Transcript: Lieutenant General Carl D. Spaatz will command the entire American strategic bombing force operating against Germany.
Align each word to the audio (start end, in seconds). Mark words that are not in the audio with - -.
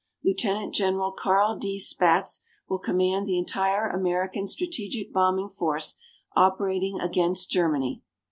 Lieutenant 0.23 0.73
General 0.73 1.11
Carl 1.11 1.59
D. 1.59 1.77
Spaatz 1.79 2.39
will 2.67 2.79
command 2.79 3.27
the 3.27 3.37
entire 3.37 3.87
American 3.87 4.47
strategic 4.47 5.13
bombing 5.13 5.47
force 5.49 5.95
operating 6.35 6.99
against 6.99 7.51
Germany. 7.51 8.01